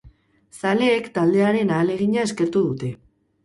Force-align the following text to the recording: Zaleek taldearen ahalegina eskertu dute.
Zaleek 0.61 1.11
taldearen 1.19 1.77
ahalegina 1.77 2.27
eskertu 2.27 2.67
dute. 2.69 2.95